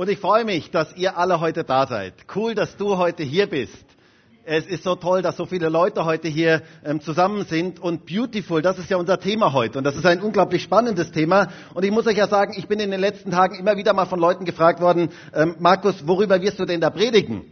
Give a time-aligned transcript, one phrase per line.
[0.00, 2.14] Und ich freue mich, dass ihr alle heute da seid.
[2.34, 3.84] Cool, dass du heute hier bist.
[4.46, 7.78] Es ist so toll, dass so viele Leute heute hier ähm, zusammen sind.
[7.80, 9.76] Und Beautiful, das ist ja unser Thema heute.
[9.76, 11.48] Und das ist ein unglaublich spannendes Thema.
[11.74, 14.06] Und ich muss euch ja sagen, ich bin in den letzten Tagen immer wieder mal
[14.06, 17.42] von Leuten gefragt worden, ähm, Markus, worüber wirst du denn da predigen?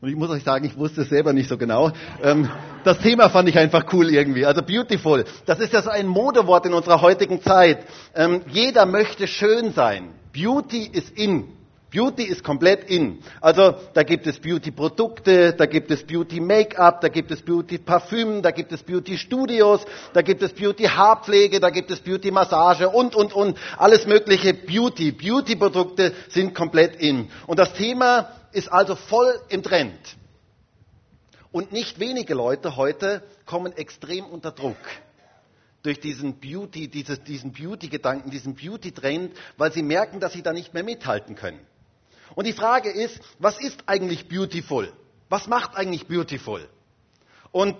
[0.00, 1.90] Und ich muss euch sagen, ich wusste es selber nicht so genau.
[2.22, 2.48] Ähm,
[2.84, 4.46] das Thema fand ich einfach cool irgendwie.
[4.46, 5.24] Also beautiful.
[5.44, 7.80] Das ist ja so ein Modewort in unserer heutigen Zeit.
[8.14, 10.10] Ähm, jeder möchte schön sein.
[10.38, 11.48] Beauty ist in.
[11.90, 13.18] Beauty ist komplett in.
[13.40, 18.70] Also da gibt es Beauty-Produkte, da gibt es Beauty-Make-up, da gibt es Beauty-Parfüm, da gibt
[18.70, 23.58] es Beauty-Studios, da gibt es Beauty-Haarpflege, da gibt es Beauty-Massage und, und, und.
[23.78, 25.10] Alles mögliche Beauty.
[25.10, 27.30] Beauty-Produkte sind komplett in.
[27.48, 29.98] Und das Thema ist also voll im Trend.
[31.50, 34.76] Und nicht wenige Leute heute kommen extrem unter Druck
[35.88, 40.74] durch diesen Beauty, dieses, diesen Beauty-Gedanken, diesen Beauty-Trend, weil sie merken, dass sie da nicht
[40.74, 41.60] mehr mithalten können.
[42.34, 44.92] Und die Frage ist, was ist eigentlich beautiful?
[45.30, 46.68] Was macht eigentlich beautiful?
[47.52, 47.78] Und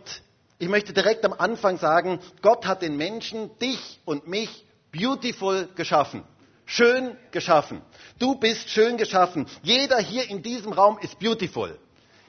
[0.58, 6.24] ich möchte direkt am Anfang sagen, Gott hat den Menschen, dich und mich beautiful geschaffen.
[6.64, 7.82] Schön geschaffen.
[8.18, 9.46] Du bist schön geschaffen.
[9.62, 11.78] Jeder hier in diesem Raum ist beautiful.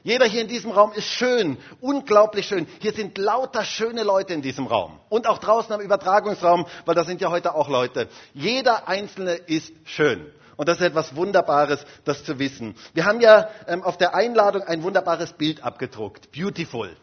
[0.04, 2.68] Jeder hier in diesem Raum ist schön, unglaublich schön.
[2.80, 5.00] Hier sind lauter schöne Leute in diesem Raum.
[5.10, 8.08] Und auch draußen am Übertragungsraum, weil da sind ja heute auch Leute.
[8.34, 10.26] Jeder Einzelne ist schön.
[10.56, 12.76] Und das ist etwas Wunderbares, das zu wissen.
[12.94, 16.32] Wir haben ja ähm, auf der Einladung ein wunderbares Bild abgedruckt.
[16.34, 16.96] Beautiful.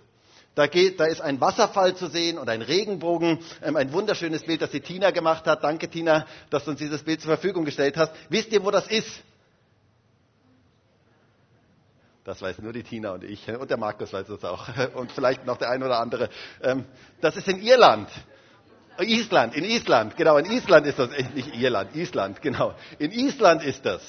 [0.54, 4.62] Da, geht, da ist ein Wasserfall zu sehen und ein Regenbogen, ähm, ein wunderschönes Bild,
[4.62, 5.64] das die Tina gemacht hat.
[5.64, 8.12] Danke, Tina, dass du uns dieses Bild zur Verfügung gestellt hast.
[8.30, 9.22] Wisst ihr, wo das ist?
[12.26, 13.48] Das weiß nur die Tina und ich.
[13.48, 14.66] Und der Markus weiß es auch.
[14.94, 16.28] Und vielleicht noch der ein oder andere.
[16.60, 16.84] Ähm,
[17.20, 18.08] das ist in Irland.
[18.98, 22.74] Island, in Island, genau, in Island ist das, äh, nicht Irland, Island, genau.
[22.98, 24.02] In Island ist das.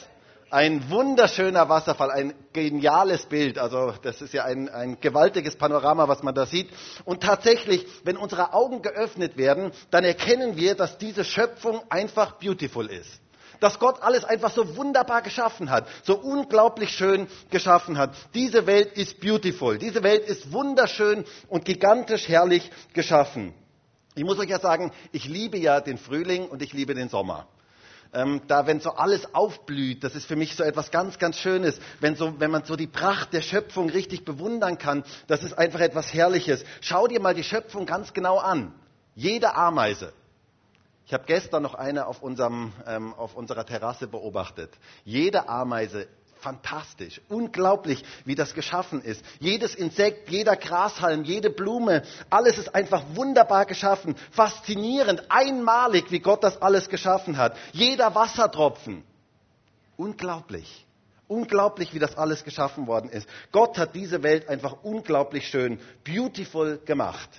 [0.49, 3.59] Ein wunderschöner Wasserfall, ein geniales Bild.
[3.59, 6.69] Also das ist ja ein, ein gewaltiges Panorama, was man da sieht.
[7.05, 12.87] Und tatsächlich, wenn unsere Augen geöffnet werden, dann erkennen wir, dass diese Schöpfung einfach beautiful
[12.87, 13.21] ist
[13.59, 18.15] dass Gott alles einfach so wunderbar geschaffen hat, so unglaublich schön geschaffen hat.
[18.33, 23.53] Diese Welt ist beautiful, diese Welt ist wunderschön und gigantisch herrlich geschaffen.
[24.15, 27.47] Ich muss euch ja sagen, ich liebe ja den Frühling und ich liebe den Sommer.
[28.13, 31.79] Ähm, da, wenn so alles aufblüht, das ist für mich so etwas ganz, ganz Schönes.
[31.99, 35.81] Wenn, so, wenn man so die Pracht der Schöpfung richtig bewundern kann, das ist einfach
[35.81, 36.63] etwas Herrliches.
[36.81, 38.73] Schau dir mal die Schöpfung ganz genau an.
[39.13, 40.13] Jede Ameise.
[41.07, 44.71] Ich habe gestern noch eine auf, unserem, ähm, auf unserer Terrasse beobachtet.
[45.05, 46.09] Jede Ameise
[46.41, 49.23] fantastisch, unglaublich, wie das geschaffen ist.
[49.39, 56.43] Jedes Insekt, jeder Grashalm, jede Blume, alles ist einfach wunderbar geschaffen, faszinierend, einmalig, wie Gott
[56.43, 57.55] das alles geschaffen hat.
[57.71, 59.05] Jeder Wassertropfen,
[59.95, 60.85] unglaublich.
[61.29, 63.27] Unglaublich, wie das alles geschaffen worden ist.
[63.53, 67.29] Gott hat diese Welt einfach unglaublich schön, beautiful gemacht.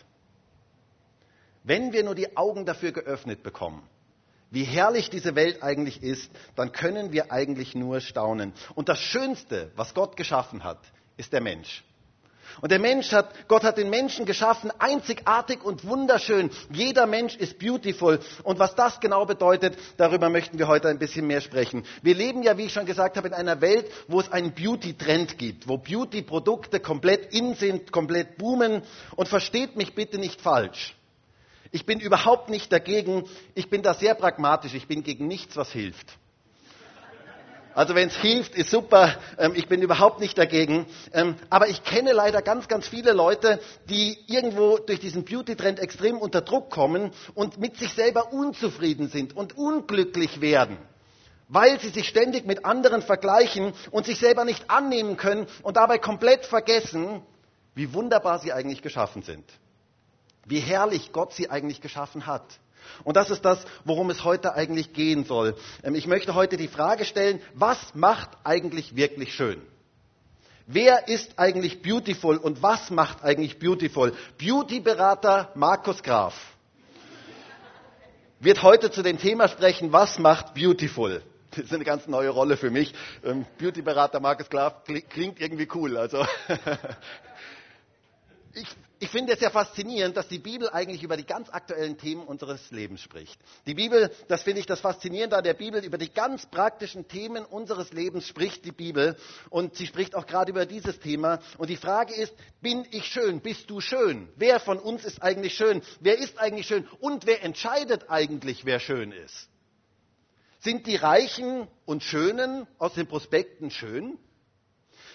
[1.69, 3.83] Wenn wir nur die Augen dafür geöffnet bekommen,
[4.51, 8.55] wie herrlich diese Welt eigentlich ist, dann können wir eigentlich nur staunen.
[8.75, 10.79] Und das Schönste, was Gott geschaffen hat,
[11.19, 11.85] ist der Mensch.
[12.63, 16.51] Und der Mensch hat, Gott hat den Menschen geschaffen, einzigartig und wunderschön.
[16.73, 18.19] Jeder Mensch ist beautiful.
[18.45, 21.85] Und was das genau bedeutet, darüber möchten wir heute ein bisschen mehr sprechen.
[22.01, 25.37] Wir leben ja, wie ich schon gesagt habe, in einer Welt, wo es einen Beauty-Trend
[25.37, 28.81] gibt, wo Beauty-Produkte komplett in sind, komplett boomen.
[29.17, 30.95] Und versteht mich bitte nicht falsch.
[31.71, 33.25] Ich bin überhaupt nicht dagegen.
[33.55, 34.75] Ich bin da sehr pragmatisch.
[34.75, 36.19] Ich bin gegen nichts, was hilft.
[37.75, 39.15] Also wenn es hilft, ist super.
[39.39, 40.87] Ähm, ich bin überhaupt nicht dagegen.
[41.13, 46.19] Ähm, aber ich kenne leider ganz, ganz viele Leute, die irgendwo durch diesen Beauty-Trend extrem
[46.19, 50.77] unter Druck kommen und mit sich selber unzufrieden sind und unglücklich werden,
[51.47, 55.99] weil sie sich ständig mit anderen vergleichen und sich selber nicht annehmen können und dabei
[55.99, 57.23] komplett vergessen,
[57.77, 59.45] wie wunderbar sie eigentlich geschaffen sind
[60.49, 62.45] wie herrlich Gott sie eigentlich geschaffen hat.
[63.05, 65.57] Und das ist das, worum es heute eigentlich gehen soll.
[65.83, 69.61] Ähm, ich möchte heute die Frage stellen, was macht eigentlich wirklich schön?
[70.67, 74.13] Wer ist eigentlich beautiful und was macht eigentlich beautiful?
[74.37, 76.35] Beautyberater Markus Graf
[78.41, 81.23] wird heute zu dem Thema sprechen, was macht beautiful?
[81.51, 82.95] Das ist eine ganz neue Rolle für mich.
[83.25, 85.97] Ähm, Beautyberater Markus Graf klingt irgendwie cool.
[85.97, 86.19] Also
[88.53, 88.67] ich,
[89.01, 92.71] ich finde es ja faszinierend, dass die Bibel eigentlich über die ganz aktuellen Themen unseres
[92.71, 93.39] Lebens spricht.
[93.67, 97.45] Die Bibel, das finde ich das Faszinierende an der Bibel, über die ganz praktischen Themen
[97.45, 99.17] unseres Lebens spricht die Bibel.
[99.51, 101.41] Und sie spricht auch gerade über dieses Thema.
[101.59, 103.41] Und die Frage ist, bin ich schön?
[103.41, 104.29] Bist du schön?
[104.37, 105.83] Wer von uns ist eigentlich schön?
[106.01, 106.87] Wer ist eigentlich schön?
[107.01, 109.49] Und wer entscheidet eigentlich, wer schön ist?
[110.61, 114.19] Sind die Reichen und Schönen aus den Prospekten schön?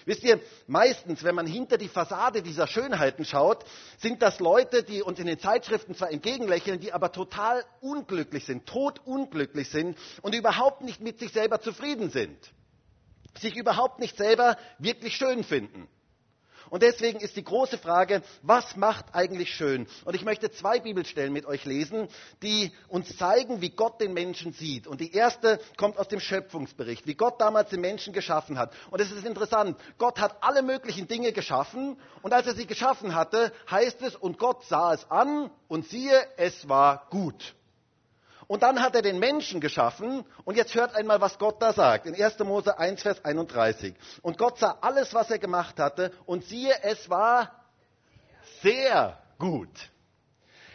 [0.06, 3.64] Wisst ihr, meistens, wenn man hinter die Fassade dieser Schönheiten schaut,
[3.98, 8.66] sind das Leute, die uns in den Zeitschriften zwar entgegenlächeln, die aber total unglücklich sind,
[8.66, 12.36] totunglücklich sind und überhaupt nicht mit sich selber zufrieden sind,
[13.38, 15.88] sich überhaupt nicht selber wirklich schön finden.
[16.74, 19.86] Und deswegen ist die große Frage, was macht eigentlich schön?
[20.06, 22.08] Und ich möchte zwei Bibelstellen mit euch lesen,
[22.42, 24.88] die uns zeigen, wie Gott den Menschen sieht.
[24.88, 28.72] Und die erste kommt aus dem Schöpfungsbericht, wie Gott damals den Menschen geschaffen hat.
[28.90, 33.14] Und es ist interessant, Gott hat alle möglichen Dinge geschaffen und als er sie geschaffen
[33.14, 37.54] hatte, heißt es, und Gott sah es an und siehe, es war gut.
[38.46, 40.24] Und dann hat er den Menschen geschaffen.
[40.44, 42.06] Und jetzt hört einmal, was Gott da sagt.
[42.06, 42.38] In 1.
[42.40, 43.94] Mose 1, Vers 31.
[44.22, 46.12] Und Gott sah alles, was er gemacht hatte.
[46.26, 47.64] Und siehe, es war
[48.62, 49.90] sehr gut.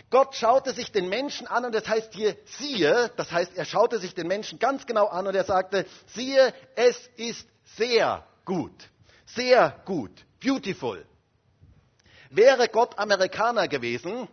[0.10, 4.00] Gott schaute sich den Menschen an und das heißt hier siehe, das heißt er schaute
[4.00, 8.74] sich den Menschen ganz genau an und er sagte, siehe, es ist sehr gut,
[9.28, 10.12] sehr gut,
[10.44, 11.06] beautiful.
[12.32, 14.28] Wäre Gott Amerikaner gewesen,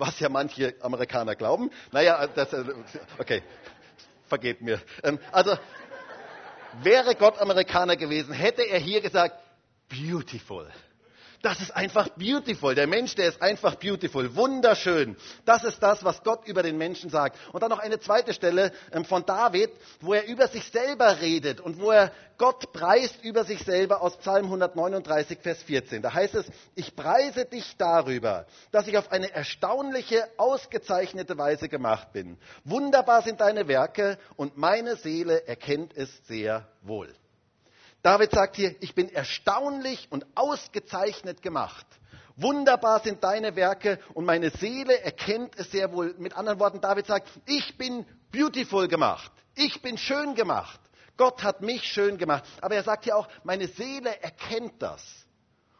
[0.00, 1.70] was ja manche Amerikaner glauben.
[1.92, 2.64] Naja, das, äh,
[3.18, 3.42] okay,
[4.26, 4.80] vergebt mir.
[5.04, 5.56] Ähm, also,
[6.82, 9.36] wäre Gott Amerikaner gewesen, hätte er hier gesagt,
[9.88, 10.68] beautiful.
[11.42, 12.74] Das ist einfach beautiful.
[12.74, 14.36] Der Mensch, der ist einfach beautiful.
[14.36, 15.16] Wunderschön.
[15.46, 17.38] Das ist das, was Gott über den Menschen sagt.
[17.52, 19.70] Und dann noch eine zweite Stelle ähm, von David,
[20.00, 24.18] wo er über sich selber redet und wo er Gott preist über sich selber aus
[24.18, 26.02] Psalm 139, Vers 14.
[26.02, 32.12] Da heißt es, ich preise dich darüber, dass ich auf eine erstaunliche, ausgezeichnete Weise gemacht
[32.12, 32.38] bin.
[32.64, 37.14] Wunderbar sind deine Werke und meine Seele erkennt es sehr wohl.
[38.02, 41.86] David sagt hier, ich bin erstaunlich und ausgezeichnet gemacht.
[42.36, 46.14] Wunderbar sind deine Werke und meine Seele erkennt es sehr wohl.
[46.18, 49.30] Mit anderen Worten, David sagt, ich bin beautiful gemacht.
[49.54, 50.80] Ich bin schön gemacht.
[51.18, 52.44] Gott hat mich schön gemacht.
[52.62, 55.02] Aber er sagt hier auch, meine Seele erkennt das.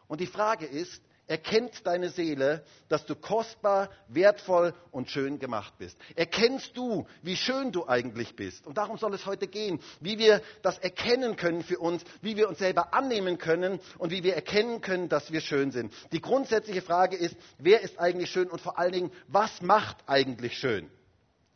[0.07, 1.01] Und die Frage ist,
[1.31, 5.97] erkennt deine Seele, dass du kostbar, wertvoll und schön gemacht bist.
[6.17, 8.67] Erkennst du, wie schön du eigentlich bist?
[8.67, 12.49] Und darum soll es heute gehen, wie wir das erkennen können für uns, wie wir
[12.49, 15.93] uns selber annehmen können und wie wir erkennen können, dass wir schön sind.
[16.11, 20.57] Die grundsätzliche Frage ist, wer ist eigentlich schön und vor allen Dingen, was macht eigentlich
[20.57, 20.91] schön?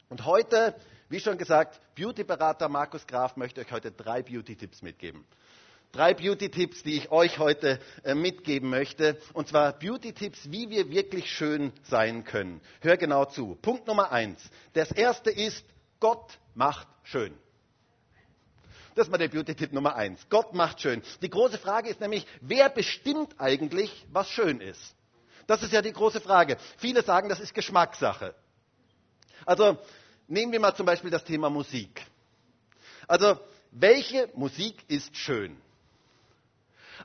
[0.07, 0.73] Und heute,
[1.09, 5.25] wie schon gesagt, Beauty-Berater Markus Graf möchte euch heute drei Beauty-Tipps mitgeben
[5.91, 9.17] drei Beauty-Tipps, die ich euch heute äh, mitgeben möchte.
[9.33, 12.61] Und zwar Beauty-Tipps, wie wir wirklich schön sein können.
[12.81, 13.55] Hör genau zu.
[13.61, 14.41] Punkt Nummer eins.
[14.73, 15.65] Das erste ist,
[15.99, 17.33] Gott macht schön.
[18.95, 20.25] Das ist mal der Beauty-Tipp Nummer eins.
[20.29, 21.01] Gott macht schön.
[21.21, 24.95] Die große Frage ist nämlich, wer bestimmt eigentlich, was schön ist?
[25.47, 26.57] Das ist ja die große Frage.
[26.77, 28.33] Viele sagen, das ist Geschmackssache.
[29.45, 29.77] Also
[30.27, 32.01] nehmen wir mal zum Beispiel das Thema Musik.
[33.07, 33.37] Also
[33.71, 35.61] welche Musik ist schön?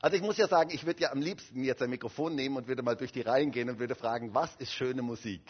[0.03, 2.67] Also ich muss ja sagen, ich würde ja am liebsten jetzt ein Mikrofon nehmen und
[2.67, 5.43] würde mal durch die Reihen gehen und würde fragen, was ist schöne Musik?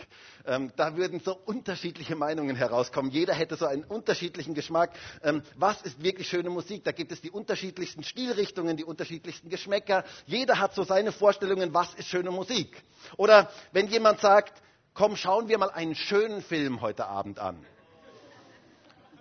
[0.45, 3.13] Ähm, da würden so unterschiedliche Meinungen herauskommen.
[3.13, 4.91] Jeder hätte so einen unterschiedlichen Geschmack.
[5.23, 6.83] Ähm, was ist wirklich schöne Musik?
[6.83, 10.05] Da gibt es die unterschiedlichsten Stilrichtungen, die unterschiedlichsten Geschmäcker.
[10.27, 12.83] Jeder hat so seine Vorstellungen, was ist schöne Musik?
[13.17, 14.61] Oder wenn jemand sagt,
[14.95, 17.65] komm, schauen wir mal einen schönen Film heute Abend an.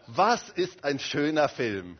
[0.07, 1.99] Was ist ein schöner Film?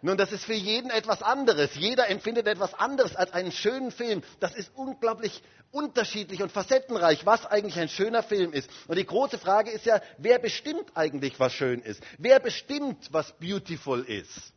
[0.00, 1.74] Nun, das ist für jeden etwas anderes.
[1.74, 4.22] Jeder empfindet etwas anderes als einen schönen Film.
[4.38, 8.70] Das ist unglaublich unterschiedlich und facettenreich, was eigentlich ein schöner Film ist.
[8.86, 12.02] Und die große Frage ist ja, wer bestimmt eigentlich, was schön ist?
[12.16, 14.52] Wer bestimmt, was beautiful ist?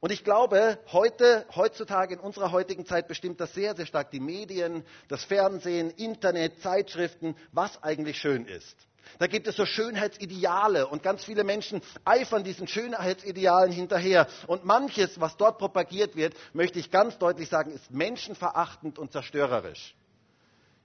[0.00, 4.20] Und ich glaube, heute, heutzutage, in unserer heutigen Zeit bestimmt das sehr, sehr stark die
[4.20, 8.76] Medien, das Fernsehen, Internet, Zeitschriften, was eigentlich schön ist.
[9.18, 14.26] Da gibt es so Schönheitsideale und ganz viele Menschen eifern diesen Schönheitsidealen hinterher.
[14.46, 19.94] Und manches, was dort propagiert wird, möchte ich ganz deutlich sagen, ist menschenverachtend und zerstörerisch.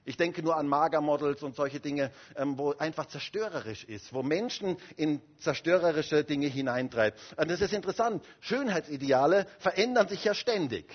[0.07, 4.77] Ich denke nur an Magermodels und solche Dinge, ähm, wo einfach zerstörerisch ist, wo Menschen
[4.97, 7.19] in zerstörerische Dinge hineintreibt.
[7.37, 8.23] Und das ist interessant.
[8.39, 10.85] Schönheitsideale verändern sich ja ständig.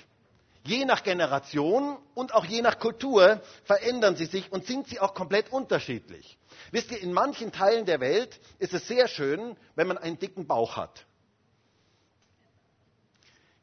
[0.64, 5.14] Je nach Generation und auch je nach Kultur verändern sie sich und sind sie auch
[5.14, 6.38] komplett unterschiedlich.
[6.70, 10.46] Wisst ihr, in manchen Teilen der Welt ist es sehr schön, wenn man einen dicken
[10.46, 11.06] Bauch hat.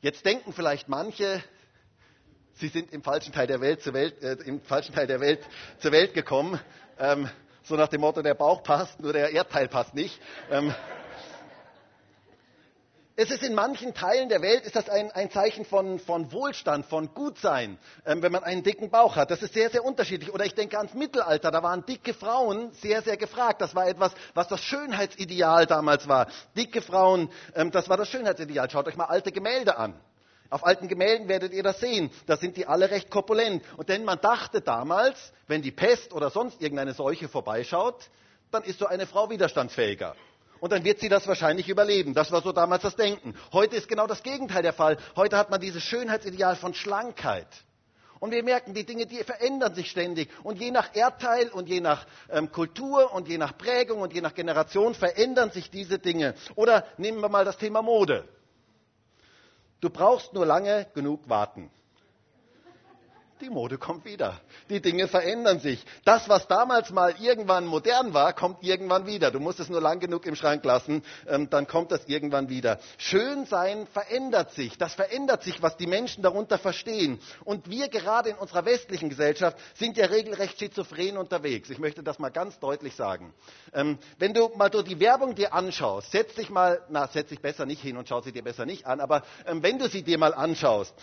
[0.01, 1.43] Jetzt denken vielleicht manche,
[2.55, 5.41] sie sind im falschen Teil der Welt zur Welt, äh, im falschen Teil der Welt
[5.79, 6.59] zur Welt gekommen.
[6.99, 7.29] Ähm,
[7.63, 10.19] so nach dem Motto, der Bauch passt, nur der Erdteil passt nicht.
[10.49, 10.73] Ähm,
[13.19, 16.85] Es ist in manchen Teilen der Welt ist das ein, ein Zeichen von, von, Wohlstand,
[16.85, 19.31] von Gutsein, ähm, wenn man einen dicken Bauch hat.
[19.31, 20.31] Das ist sehr, sehr unterschiedlich.
[20.31, 23.59] Oder ich denke ans Mittelalter, da waren dicke Frauen sehr, sehr gefragt.
[23.59, 26.27] Das war etwas, was das Schönheitsideal damals war.
[26.55, 28.69] Dicke Frauen, ähm, das war das Schönheitsideal.
[28.69, 29.99] Schaut euch mal alte Gemälde an.
[30.51, 32.11] Auf alten Gemälden werdet ihr das sehen.
[32.27, 33.63] Da sind die alle recht korpulent.
[33.77, 38.11] Und denn man dachte damals, wenn die Pest oder sonst irgendeine Seuche vorbeischaut,
[38.51, 40.15] dann ist so eine Frau widerstandsfähiger
[40.59, 42.13] und dann wird sie das wahrscheinlich überleben.
[42.13, 43.35] Das war so damals das Denken.
[43.51, 44.97] Heute ist genau das Gegenteil der Fall.
[45.15, 47.47] Heute hat man dieses Schönheitsideal von Schlankheit.
[48.19, 50.29] Und wir merken, die Dinge, die verändern sich ständig.
[50.43, 54.21] Und je nach Erdteil und je nach ähm, Kultur und je nach Prägung und je
[54.21, 56.33] nach Generation verändern sich diese Dinge.
[56.55, 58.27] Oder nehmen wir mal das Thema Mode.
[59.81, 61.69] Du brauchst nur lange genug warten.
[63.39, 64.41] Die Mode kommt wieder.
[64.67, 65.85] Die Dinge verändern sich.
[66.05, 69.29] Das, was damals mal irgendwann modern war, kommt irgendwann wieder.
[69.29, 72.79] Du musst es nur lang genug im Schrank lassen, ähm, dann kommt das irgendwann wieder.
[72.97, 74.79] Schön sein verändert sich.
[74.79, 77.19] Das verändert sich, was die Menschen darunter verstehen.
[77.43, 81.69] Und wir gerade in unserer westlichen Gesellschaft sind ja regelrecht schizophren unterwegs.
[81.69, 83.35] Ich möchte das mal ganz deutlich sagen.
[83.71, 87.39] Ähm, wenn du mal so die Werbung dir anschaust, setz dich mal, na, setz dich
[87.39, 90.01] besser nicht hin und schau sie dir besser nicht an, aber ähm, wenn du sie
[90.01, 90.95] dir mal anschaust,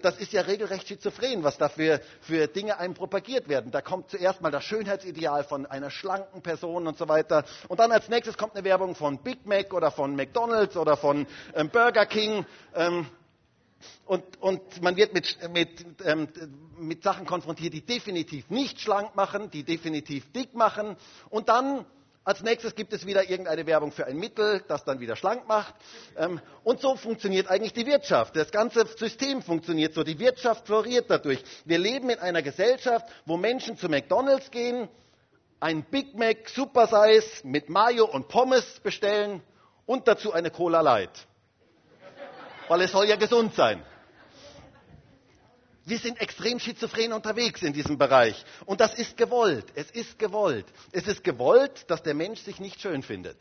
[0.00, 3.72] das ist ja regelrecht schizophren, was dafür für, für Dinge einem propagiert werden.
[3.72, 7.44] Da kommt zuerst mal das Schönheitsideal von einer schlanken Person und so weiter.
[7.66, 11.26] Und dann als nächstes kommt eine Werbung von Big Mac oder von McDonald's oder von
[11.54, 12.46] ähm, Burger King.
[12.74, 13.06] Ähm,
[14.04, 16.28] und, und, man wird mit, mit, ähm,
[16.78, 20.96] mit Sachen konfrontiert, die definitiv nicht schlank machen, die definitiv dick machen.
[21.30, 21.84] Und dann
[22.24, 25.74] als nächstes gibt es wieder irgendeine Werbung für ein Mittel, das dann wieder schlank macht.
[26.16, 28.36] Ähm, und so funktioniert eigentlich die Wirtschaft.
[28.36, 30.04] Das ganze System funktioniert so.
[30.04, 31.42] Die Wirtschaft floriert dadurch.
[31.64, 34.88] Wir leben in einer Gesellschaft, wo Menschen zu McDonalds gehen,
[35.58, 39.42] ein Big Mac Super Size mit Mayo und Pommes bestellen
[39.86, 41.26] und dazu eine Cola Light.
[42.68, 43.82] Weil es soll ja gesund sein.
[45.84, 48.44] Wir sind extrem schizophren unterwegs in diesem Bereich.
[48.66, 49.66] Und das ist gewollt.
[49.74, 50.66] Es ist gewollt.
[50.92, 53.36] Es ist gewollt, dass der Mensch sich nicht schön findet.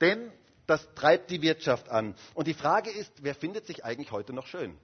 [0.00, 0.32] Denn
[0.66, 2.16] das treibt die Wirtschaft an.
[2.34, 4.76] Und die Frage ist, wer findet sich eigentlich heute noch schön?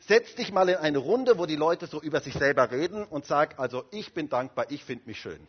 [0.00, 3.24] Setz dich mal in eine Runde, wo die Leute so über sich selber reden und
[3.24, 5.46] sag, also ich bin dankbar, ich finde mich schön.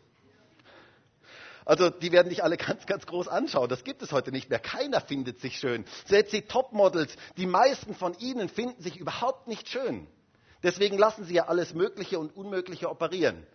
[1.65, 3.69] Also die werden dich alle ganz, ganz groß anschauen.
[3.69, 4.59] Das gibt es heute nicht mehr.
[4.59, 5.85] Keiner findet sich schön.
[6.05, 10.07] Selbst die Topmodels, die meisten von ihnen finden sich überhaupt nicht schön.
[10.61, 13.45] Deswegen lassen sie ja alles Mögliche und Unmögliche operieren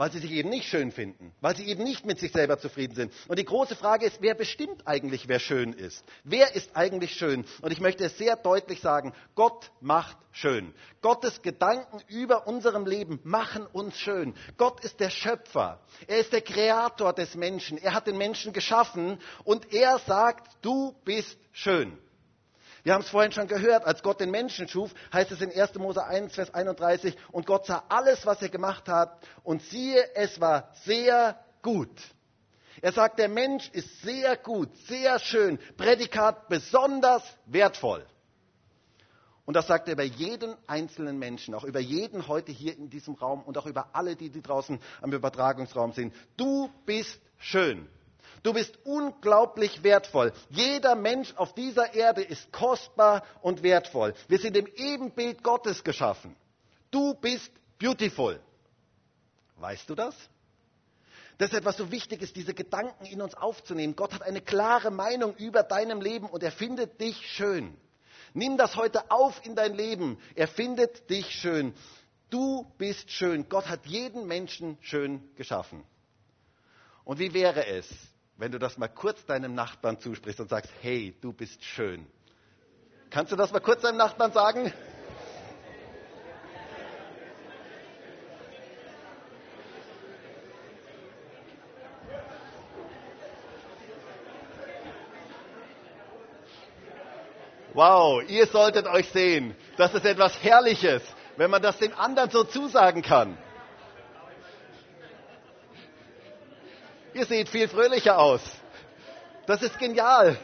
[0.00, 2.94] weil sie sich eben nicht schön finden, weil sie eben nicht mit sich selber zufrieden
[2.94, 3.12] sind.
[3.28, 6.02] Und die große Frage ist, wer bestimmt eigentlich, wer schön ist?
[6.24, 7.44] Wer ist eigentlich schön?
[7.60, 10.72] Und ich möchte es sehr deutlich sagen, Gott macht schön.
[11.02, 14.32] Gottes Gedanken über unserem Leben machen uns schön.
[14.56, 15.82] Gott ist der Schöpfer.
[16.06, 17.76] Er ist der Kreator des Menschen.
[17.76, 21.98] Er hat den Menschen geschaffen und er sagt, du bist schön.
[22.82, 25.74] Wir haben es vorhin schon gehört, als Gott den Menschen schuf, heißt es in 1.
[25.74, 30.40] Mose 1, Vers 31, und Gott sah alles, was er gemacht hat, und siehe, es
[30.40, 31.90] war sehr gut.
[32.82, 38.06] Er sagt, der Mensch ist sehr gut, sehr schön, Prädikat besonders wertvoll.
[39.44, 43.14] Und das sagt er über jeden einzelnen Menschen, auch über jeden heute hier in diesem
[43.14, 46.14] Raum und auch über alle, die, die draußen am Übertragungsraum sind.
[46.36, 47.88] Du bist schön.
[48.42, 50.32] Du bist unglaublich wertvoll.
[50.48, 54.14] Jeder Mensch auf dieser Erde ist kostbar und wertvoll.
[54.28, 56.34] Wir sind im Ebenbild Gottes geschaffen.
[56.90, 58.40] Du bist beautiful.
[59.56, 60.14] Weißt du das?
[61.38, 63.96] Ist etwas so wichtig ist, diese Gedanken in uns aufzunehmen.
[63.96, 67.74] Gott hat eine klare Meinung über deinem Leben und er findet dich schön.
[68.34, 70.18] Nimm das heute auf in dein Leben.
[70.34, 71.74] Er findet dich schön.
[72.28, 73.48] Du bist schön.
[73.48, 75.82] Gott hat jeden Menschen schön geschaffen.
[77.04, 77.88] Und wie wäre es,
[78.40, 82.06] wenn du das mal kurz deinem Nachbarn zusprichst und sagst, hey, du bist schön.
[83.10, 84.72] Kannst du das mal kurz deinem Nachbarn sagen?
[97.74, 99.54] Wow, ihr solltet euch sehen.
[99.76, 101.02] Das ist etwas Herrliches,
[101.36, 103.36] wenn man das den anderen so zusagen kann.
[107.14, 108.40] Ihr seht viel fröhlicher aus.
[109.46, 110.38] Das ist genial.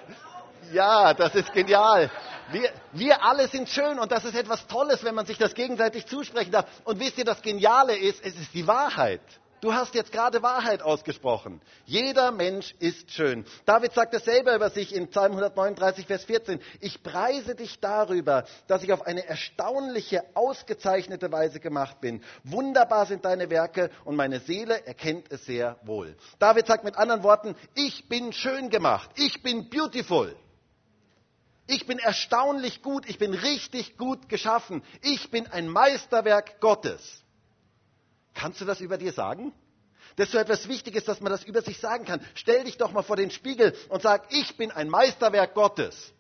[0.73, 2.11] Ja, das ist genial.
[2.51, 6.07] Wir, wir alle sind schön und das ist etwas Tolles, wenn man sich das gegenseitig
[6.07, 6.67] zusprechen darf.
[6.85, 9.21] Und wisst ihr, das Geniale ist, es ist die Wahrheit.
[9.61, 11.61] Du hast jetzt gerade Wahrheit ausgesprochen.
[11.87, 13.45] Jeder Mensch ist schön.
[13.65, 16.61] David sagt es selber über sich in Psalm 139, Vers 14.
[16.81, 22.23] Ich preise dich darüber, dass ich auf eine erstaunliche, ausgezeichnete Weise gemacht bin.
[22.45, 26.17] Wunderbar sind deine Werke und meine Seele erkennt es sehr wohl.
[26.39, 29.11] David sagt mit anderen Worten, ich bin schön gemacht.
[29.17, 30.37] Ich bin beautiful.
[31.67, 34.85] Ich bin erstaunlich gut, ich bin richtig gut geschaffen.
[35.03, 37.25] Ich bin ein Meisterwerk Gottes.
[38.37, 39.53] Kannst du das über dir sagen?
[40.17, 42.21] Das ist so etwas Wichtiges, dass man das über sich sagen kann.
[42.35, 46.13] Stell dich doch mal vor den Spiegel und sag, ich bin ein Meisterwerk Gottes.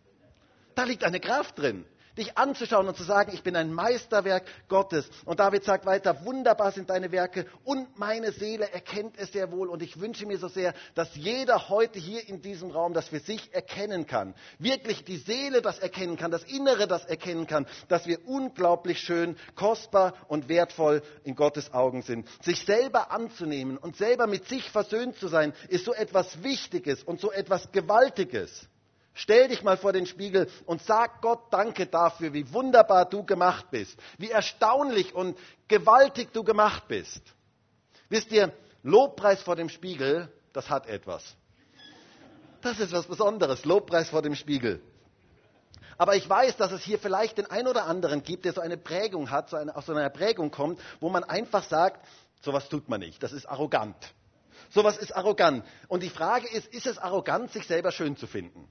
[0.75, 1.85] Da liegt eine Kraft drin
[2.17, 5.09] dich anzuschauen und zu sagen, ich bin ein Meisterwerk Gottes.
[5.25, 9.69] Und David sagt weiter, wunderbar sind deine Werke und meine Seele erkennt es sehr wohl.
[9.69, 13.21] Und ich wünsche mir so sehr, dass jeder heute hier in diesem Raum das für
[13.21, 14.35] sich erkennen kann.
[14.59, 19.37] Wirklich die Seele das erkennen kann, das Innere das erkennen kann, dass wir unglaublich schön,
[19.55, 22.29] kostbar und wertvoll in Gottes Augen sind.
[22.43, 27.21] Sich selber anzunehmen und selber mit sich versöhnt zu sein, ist so etwas Wichtiges und
[27.21, 28.69] so etwas Gewaltiges.
[29.19, 33.71] Stell dich mal vor den Spiegel und sag Gott Danke dafür, wie wunderbar du gemacht
[33.71, 37.23] bist, wie erstaunlich und gewaltig du gemacht bist.
[38.11, 41.35] Wisst ihr, Lobpreis vor dem Spiegel, das hat etwas.
[42.61, 44.83] Das ist was Besonderes, Lobpreis vor dem Spiegel.
[45.97, 48.77] Aber ich weiß, dass es hier vielleicht den einen oder anderen gibt, der so eine
[48.77, 52.07] Prägung hat, so eine, aus so einer Prägung kommt, wo man einfach sagt,
[52.43, 53.97] sowas tut man nicht, das ist arrogant.
[54.69, 55.65] Sowas ist arrogant.
[55.89, 58.69] Und die Frage ist, ist es arrogant, sich selber schön zu finden?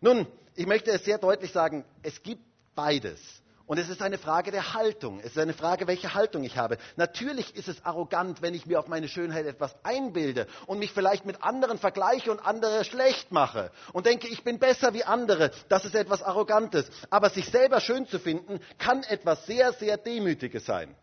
[0.00, 2.42] Nun, ich möchte es sehr deutlich sagen, es gibt
[2.74, 3.20] beides.
[3.66, 5.20] Und es ist eine Frage der Haltung.
[5.20, 6.78] Es ist eine Frage, welche Haltung ich habe.
[6.96, 11.26] Natürlich ist es arrogant, wenn ich mir auf meine Schönheit etwas einbilde und mich vielleicht
[11.26, 15.50] mit anderen vergleiche und andere schlecht mache und denke, ich bin besser wie andere.
[15.68, 16.90] Das ist etwas Arrogantes.
[17.10, 20.94] Aber sich selber schön zu finden, kann etwas sehr, sehr Demütiges sein.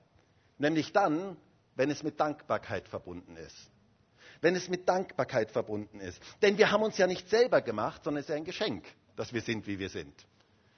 [0.57, 1.37] Nämlich dann,
[1.75, 3.69] wenn es mit Dankbarkeit verbunden ist
[4.45, 6.21] wenn es mit Dankbarkeit verbunden ist.
[6.43, 8.85] Denn wir haben uns ja nicht selber gemacht, sondern es ist ja ein Geschenk,
[9.15, 10.13] dass wir sind, wie wir sind.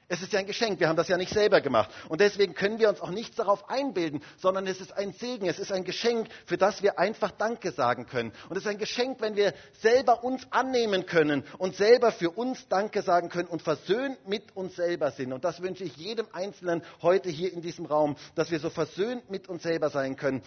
[0.08, 1.90] Es ist ja ein Geschenk, wir haben das ja nicht selber gemacht.
[2.08, 5.60] Und deswegen können wir uns auch nichts darauf einbilden, sondern es ist ein Segen, es
[5.60, 8.32] ist ein Geschenk, für das wir einfach Danke sagen können.
[8.48, 12.70] Und es ist ein Geschenk, wenn wir selber uns annehmen können und selber für uns
[12.70, 15.34] Danke sagen können und versöhnt mit uns selber sind.
[15.34, 19.30] Und das wünsche ich jedem Einzelnen heute hier in diesem Raum, dass wir so versöhnt
[19.30, 20.42] mit uns selber sein können.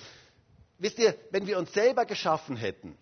[0.81, 2.97] Wisst ihr, wenn wir uns selber geschaffen hätten,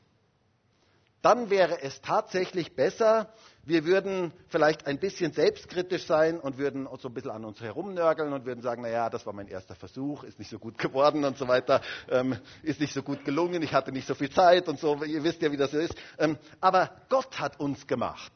[1.23, 3.33] dann wäre es tatsächlich besser,
[3.65, 8.33] wir würden vielleicht ein bisschen selbstkritisch sein und würden so ein bisschen an uns herumnörgeln
[8.33, 11.37] und würden sagen, naja, das war mein erster Versuch, ist nicht so gut geworden und
[11.37, 14.81] so weiter, ähm, ist nicht so gut gelungen, ich hatte nicht so viel Zeit und
[14.81, 15.95] so, ihr wisst ja, wie das ist.
[16.19, 18.33] Ähm, aber Gott hat uns gemacht.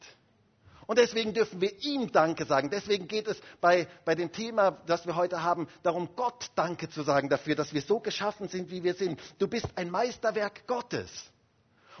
[0.85, 2.69] Und deswegen dürfen wir ihm Danke sagen.
[2.69, 7.03] Deswegen geht es bei, bei dem Thema, das wir heute haben, darum, Gott Danke zu
[7.03, 9.19] sagen dafür, dass wir so geschaffen sind, wie wir sind.
[9.39, 11.31] Du bist ein Meisterwerk Gottes.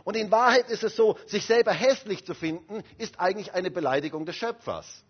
[0.03, 4.25] Und in Wahrheit ist es so, sich selber hässlich zu finden, ist eigentlich eine Beleidigung
[4.25, 5.03] des Schöpfers.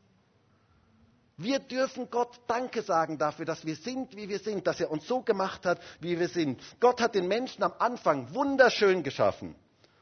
[1.36, 5.08] Wir dürfen Gott Danke sagen dafür, dass wir sind, wie wir sind, dass er uns
[5.08, 6.62] so gemacht hat, wie wir sind.
[6.80, 9.56] Gott hat den Menschen am Anfang wunderschön geschaffen.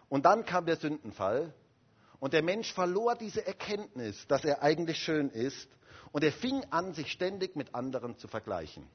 [0.09, 1.53] Und dann kam der Sündenfall
[2.19, 5.69] und der Mensch verlor diese Erkenntnis, dass er eigentlich schön ist.
[6.11, 8.85] Und er fing an, sich ständig mit anderen zu vergleichen.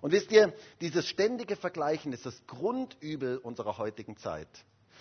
[0.00, 4.48] Und wisst ihr, dieses ständige Vergleichen ist das Grundübel unserer heutigen Zeit.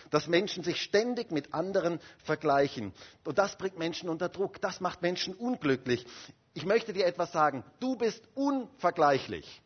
[0.10, 2.94] Dass Menschen sich ständig mit anderen vergleichen.
[3.26, 4.62] Und das bringt Menschen unter Druck.
[4.62, 6.06] Das macht Menschen unglücklich.
[6.54, 7.64] Ich möchte dir etwas sagen.
[7.80, 9.62] Du bist unvergleichlich.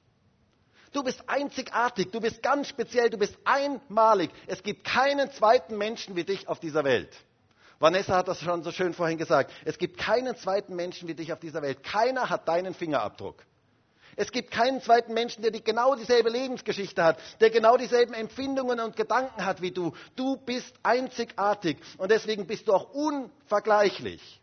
[0.94, 4.30] Du bist einzigartig, du bist ganz speziell, du bist einmalig.
[4.48, 7.16] Es gibt keinen zweiten Menschen wie dich auf dieser Welt.
[7.80, 9.52] Vanessa hat das schon so schön vorhin gesagt.
[9.64, 11.82] Es gibt keinen zweiten Menschen wie dich auf dieser Welt.
[11.82, 13.44] Keiner hat deinen Fingerabdruck.
[14.16, 18.80] Es gibt keinen zweiten Menschen, der die genau dieselbe Lebensgeschichte hat, der genau dieselben Empfindungen
[18.80, 19.94] und Gedanken hat wie du.
[20.16, 24.42] Du bist einzigartig und deswegen bist du auch unvergleichlich.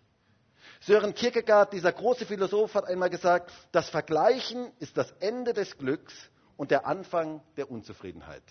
[0.80, 6.14] Sören Kierkegaard, dieser große Philosoph, hat einmal gesagt, das Vergleichen ist das Ende des Glücks
[6.56, 8.42] und der Anfang der Unzufriedenheit.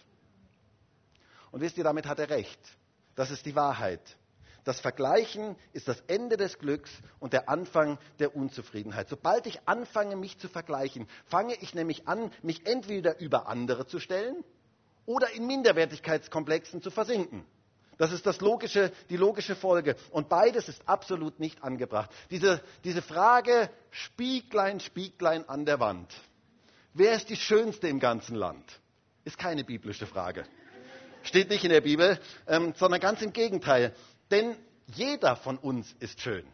[1.52, 2.60] Und wisst ihr, damit hat er recht.
[3.16, 4.02] Das ist die Wahrheit.
[4.68, 9.08] Das Vergleichen ist das Ende des Glücks und der Anfang der Unzufriedenheit.
[9.08, 14.02] Sobald ich anfange, mich zu vergleichen, fange ich nämlich an, mich entweder über andere zu
[14.02, 14.44] stellen
[15.06, 17.46] oder in Minderwertigkeitskomplexen zu versinken.
[17.98, 19.96] Das ist das logische, die logische Folge.
[20.12, 22.12] Und beides ist absolut nicht angebracht.
[22.30, 26.14] Diese, diese Frage, Spieglein, Spieglein an der Wand.
[26.94, 28.82] Wer ist die Schönste im ganzen Land?
[29.24, 30.44] Ist keine biblische Frage.
[31.24, 33.94] Steht nicht in der Bibel, ähm, sondern ganz im Gegenteil.
[34.32, 34.56] Denn
[34.88, 36.46] jeder von uns ist schön.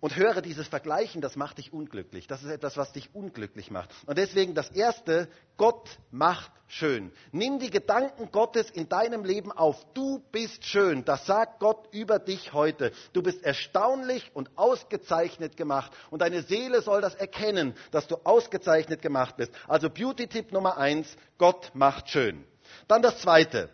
[0.00, 2.26] Und höre dieses Vergleichen, das macht dich unglücklich.
[2.26, 3.90] Das ist etwas, was dich unglücklich macht.
[4.06, 7.12] Und deswegen das Erste, Gott macht schön.
[7.32, 9.84] Nimm die Gedanken Gottes in deinem Leben auf.
[9.92, 11.04] Du bist schön.
[11.04, 12.92] Das sagt Gott über dich heute.
[13.12, 15.92] Du bist erstaunlich und ausgezeichnet gemacht.
[16.10, 19.52] Und deine Seele soll das erkennen, dass du ausgezeichnet gemacht bist.
[19.68, 22.46] Also Beauty-Tipp Nummer eins, Gott macht schön.
[22.88, 23.68] Dann das Zweite.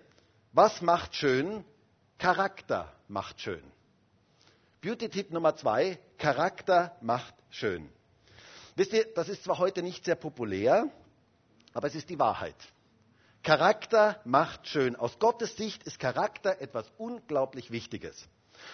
[0.53, 1.64] Was macht schön?
[2.19, 3.63] Charakter macht schön.
[4.81, 7.89] Beauty-Tipp Nummer zwei, Charakter macht schön.
[8.75, 10.91] Wisst ihr, das ist zwar heute nicht sehr populär,
[11.75, 12.57] aber es ist die Wahrheit.
[13.43, 14.97] Charakter macht schön.
[14.97, 18.29] Aus Gottes Sicht ist Charakter etwas unglaublich Wichtiges.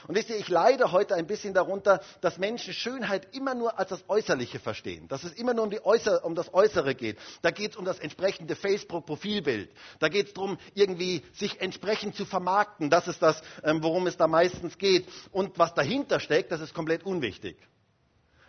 [0.08, 3.90] Und wisst ihr, ich leide heute ein bisschen darunter, dass Menschen Schönheit immer nur als
[3.90, 5.08] das Äußerliche verstehen.
[5.08, 7.18] Dass es immer nur um, Äußer um das Äußere geht.
[7.42, 9.70] Da geht es um das entsprechende Facebook-Profilbild.
[9.98, 12.90] Da geht es darum, irgendwie sich entsprechend zu vermarkten.
[12.90, 15.06] Das ist das, ähm, worum es da meistens geht.
[15.30, 17.56] Und was dahinter steckt, das ist komplett unwichtig.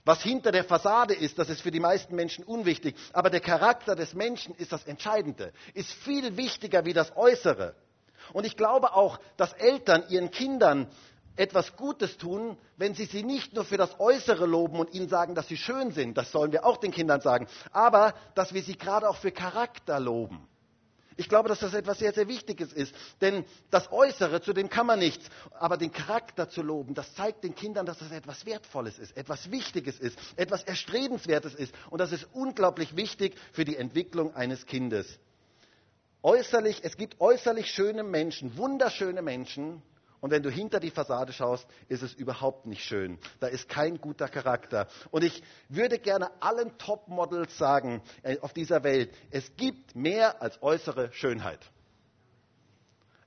[0.06, 2.96] Was hinter der Fassade ist, das ist für die meisten Menschen unwichtig.
[3.14, 5.54] Aber der Charakter des Menschen ist das Entscheidende.
[5.74, 7.76] Ist viel wichtiger wie das Äußere.
[8.34, 10.88] Und ich glaube auch, dass Eltern ihren Kindern
[11.36, 15.36] etwas Gutes tun, wenn sie sie nicht nur für das Äußere loben und ihnen sagen,
[15.36, 18.78] dass sie schön sind, das sollen wir auch den Kindern sagen, aber dass wir sie
[18.78, 20.48] gerade auch für Charakter loben.
[21.16, 22.94] Ich glaube, dass das etwas sehr, sehr Wichtiges ist.
[23.22, 25.30] Denn das Äußere, zu dem kann man nichts.
[25.52, 29.52] Aber den Charakter zu loben, das zeigt den Kindern, dass das etwas Wertvolles ist, etwas
[29.52, 31.74] Wichtiges ist, etwas Erstrebenswertes ist.
[31.90, 35.20] Und das ist unglaublich wichtig für die Entwicklung eines Kindes.
[36.24, 39.84] Äußerlich, es gibt äußerlich schöne Menschen, wunderschöne Menschen,
[40.24, 43.20] und wenn du hinter die Fassade schaust, ist es überhaupt nicht schön.
[43.42, 44.88] Da ist kein guter Charakter.
[45.12, 50.64] Und ich würde gerne allen Topmodels sagen äh, auf dieser Welt, es gibt mehr als
[50.64, 51.60] äußere Schönheit.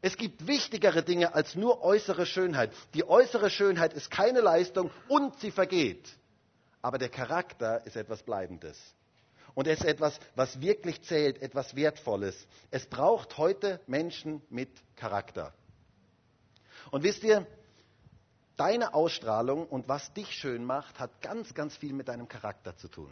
[0.00, 2.72] Es gibt wichtigere Dinge als nur äußere Schönheit.
[2.94, 6.08] Die äußere Schönheit ist keine Leistung und sie vergeht.
[6.80, 8.78] Aber der Charakter ist etwas Bleibendes.
[9.52, 12.46] Und es ist etwas, was wirklich zählt, etwas Wertvolles.
[12.70, 15.52] Es braucht heute Menschen mit Charakter.
[16.90, 17.46] Und wisst ihr,
[18.56, 22.88] deine Ausstrahlung und was dich schön macht, hat ganz, ganz viel mit deinem Charakter zu
[22.88, 23.10] tun.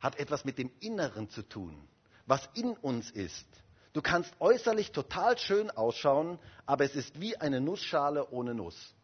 [0.00, 1.88] Hat etwas mit dem Inneren zu tun,
[2.26, 3.46] was in uns ist.
[3.92, 8.94] Du kannst äußerlich total schön ausschauen, aber es ist wie eine Nussschale ohne Nuss.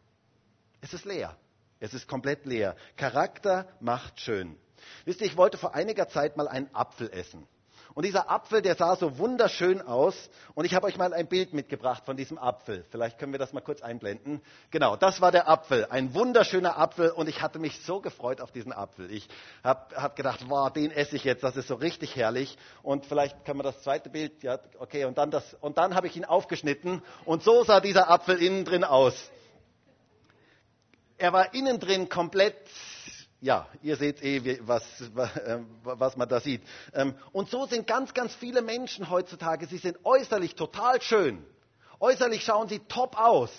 [0.81, 1.37] Es ist leer.
[1.79, 2.75] Es ist komplett leer.
[2.97, 4.57] Charakter macht schön.
[5.05, 7.47] Wisst ihr, ich wollte vor einiger Zeit mal einen Apfel essen.
[7.93, 10.29] Und dieser Apfel, der sah so wunderschön aus.
[10.55, 12.85] Und ich habe euch mal ein Bild mitgebracht von diesem Apfel.
[12.89, 14.41] Vielleicht können wir das mal kurz einblenden.
[14.69, 15.85] Genau, das war der Apfel.
[15.89, 17.09] Ein wunderschöner Apfel.
[17.11, 19.11] Und ich hatte mich so gefreut auf diesen Apfel.
[19.11, 19.27] Ich
[19.63, 21.43] habe hab gedacht, wow, den esse ich jetzt.
[21.43, 22.57] Das ist so richtig herrlich.
[22.81, 24.41] Und vielleicht können wir das zweite Bild.
[24.43, 25.05] Ja, okay.
[25.05, 27.01] Und dann, das, und dann habe ich ihn aufgeschnitten.
[27.25, 29.13] Und so sah dieser Apfel innen drin aus.
[31.17, 32.55] Er war innen drin komplett
[33.41, 34.83] ja, ihr seht eh, was,
[35.45, 36.61] ähm, was man da sieht.
[36.93, 39.65] Ähm, und so sind ganz, ganz viele Menschen heutzutage.
[39.65, 41.43] Sie sind äußerlich total schön.
[41.99, 43.51] Äußerlich schauen sie top aus.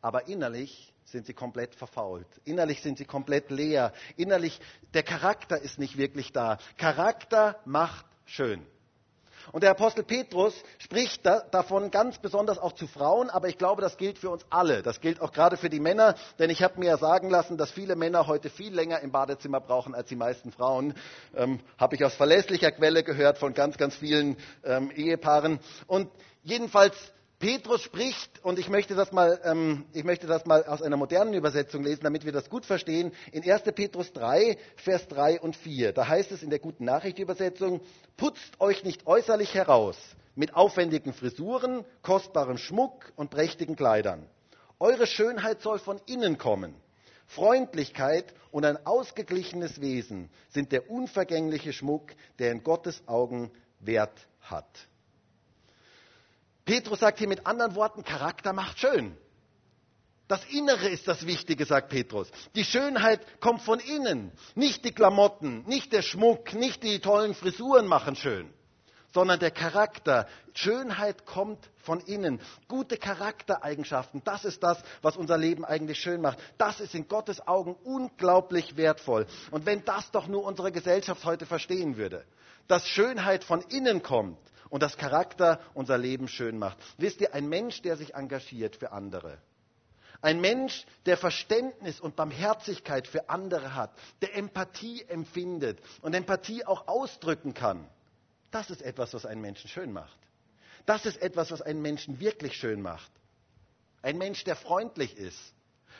[0.00, 2.26] Aber innerlich sind sie komplett verfault.
[2.44, 3.92] Innerlich sind sie komplett leer.
[4.16, 4.58] Innerlich,
[4.94, 6.58] der Charakter ist nicht wirklich da.
[6.78, 8.66] Charakter macht schön.
[9.52, 13.82] Und der Apostel Petrus spricht da, davon ganz besonders auch zu Frauen, aber ich glaube,
[13.82, 14.82] das gilt für uns alle.
[14.82, 17.70] Das gilt auch gerade für die Männer, denn ich habe mir ja sagen lassen, dass
[17.70, 20.94] viele Männer heute viel länger im Badezimmer brauchen als die meisten Frauen.
[21.34, 25.60] Ähm, habe ich aus verlässlicher Quelle gehört von ganz, ganz vielen ähm, Ehepaaren.
[25.86, 26.10] Und
[26.42, 26.94] jedenfalls
[27.44, 31.34] Petrus spricht, und ich möchte, das mal, ähm, ich möchte das mal aus einer modernen
[31.34, 33.64] Übersetzung lesen, damit wir das gut verstehen, in 1.
[33.74, 35.92] Petrus 3, Vers 3 und 4.
[35.92, 37.82] Da heißt es in der guten Nachricht-Übersetzung,
[38.16, 39.98] putzt euch nicht äußerlich heraus
[40.34, 44.26] mit aufwendigen Frisuren, kostbarem Schmuck und prächtigen Kleidern.
[44.80, 46.74] Eure Schönheit soll von innen kommen.
[47.26, 54.88] Freundlichkeit und ein ausgeglichenes Wesen sind der unvergängliche Schmuck, der in Gottes Augen Wert hat.
[56.64, 59.16] Petrus sagt hier mit anderen Worten, Charakter macht schön.
[60.26, 62.30] Das Innere ist das Wichtige, sagt Petrus.
[62.54, 64.32] Die Schönheit kommt von innen.
[64.54, 68.50] Nicht die Klamotten, nicht der Schmuck, nicht die tollen Frisuren machen schön,
[69.12, 70.26] sondern der Charakter.
[70.54, 72.40] Schönheit kommt von innen.
[72.68, 76.38] Gute Charaktereigenschaften, das ist das, was unser Leben eigentlich schön macht.
[76.56, 79.26] Das ist in Gottes Augen unglaublich wertvoll.
[79.50, 82.24] Und wenn das doch nur unsere Gesellschaft heute verstehen würde,
[82.66, 84.38] dass Schönheit von innen kommt,
[84.70, 86.78] und das Charakter unser Leben schön macht.
[86.98, 89.38] Wisst ihr, ein Mensch, der sich engagiert für andere,
[90.24, 93.90] ein Mensch, der Verständnis und Barmherzigkeit für andere hat,
[94.22, 97.86] der Empathie empfindet und Empathie auch ausdrücken kann,
[98.50, 100.16] das ist etwas, was einen Menschen schön macht.
[100.86, 103.10] Das ist etwas, was einen Menschen wirklich schön macht.
[104.00, 105.54] Ein Mensch, der freundlich ist.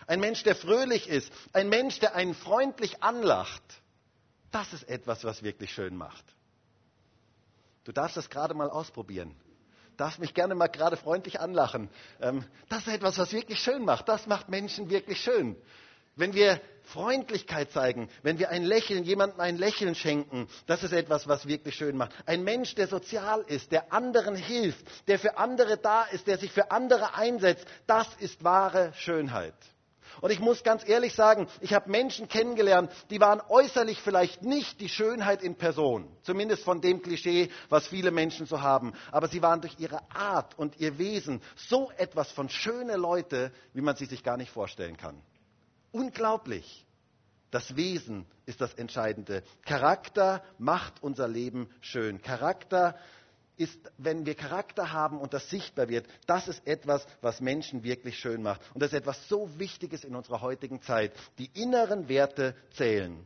[0.07, 1.33] Ein Mensch, der fröhlich ist.
[1.53, 3.63] Ein Mensch, der einen freundlich anlacht.
[4.51, 6.25] Das ist etwas, was wirklich schön macht.
[7.85, 9.35] Du darfst das gerade mal ausprobieren.
[9.97, 11.89] Darfst mich gerne mal gerade freundlich anlachen.
[12.21, 14.09] Ähm, das ist etwas, was wirklich schön macht.
[14.09, 15.57] Das macht Menschen wirklich schön.
[16.17, 21.27] Wenn wir Freundlichkeit zeigen, wenn wir ein Lächeln, jemandem ein Lächeln schenken, das ist etwas,
[21.27, 22.13] was wirklich schön macht.
[22.27, 26.53] Ein Mensch, der sozial ist, der anderen hilft, der für andere da ist, der sich
[26.53, 29.55] für andere einsetzt, das ist wahre Schönheit.
[30.21, 34.81] Und ich muss ganz ehrlich sagen, ich habe Menschen kennengelernt, die waren äußerlich vielleicht nicht
[34.81, 39.43] die Schönheit in Person, zumindest von dem Klischee, was viele Menschen so haben, aber sie
[39.43, 44.07] waren durch ihre Art und ihr Wesen so etwas von schöne Leute, wie man sie
[44.07, 45.21] sich gar nicht vorstellen kann.
[45.93, 46.85] Unglaublich.
[47.51, 49.45] Das Wesen ist das Entscheidende.
[49.65, 52.21] Charakter macht unser Leben schön.
[52.21, 52.97] Charakter
[53.57, 58.19] ist, wenn wir Charakter haben und das sichtbar wird, das ist etwas, was Menschen wirklich
[58.19, 58.61] schön macht.
[58.75, 61.13] Und das ist etwas so Wichtiges in unserer heutigen Zeit.
[61.39, 63.25] Die inneren Werte zählen.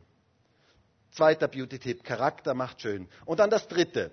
[1.11, 3.07] Zweiter Beauty-Tipp, Charakter macht schön.
[3.25, 4.11] Und dann das dritte.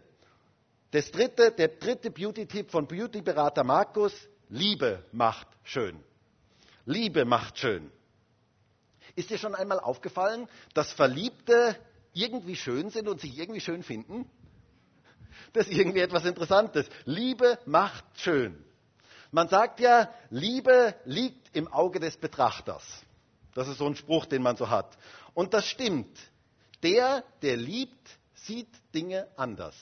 [0.93, 4.15] Das dritte, der dritte Beauty-Tipp von Beauty-Berater Markus,
[4.49, 6.03] Liebe macht schön.
[6.87, 7.91] Liebe macht schön.
[9.17, 11.77] Ist dir schon einmal aufgefallen, dass Verliebte
[12.13, 14.31] irgendwie schön sind und sich irgendwie schön finden?
[15.53, 16.88] Das ist irgendwie etwas Interessantes.
[17.05, 18.64] Liebe macht schön.
[19.31, 22.85] Man sagt ja, Liebe liegt im Auge des Betrachters.
[23.55, 24.96] Das ist so ein Spruch, den man so hat.
[25.35, 26.18] Und das stimmt.
[26.83, 29.75] Der, der liebt, sieht Dinge anders.